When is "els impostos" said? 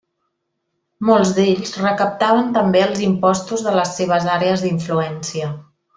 2.87-3.65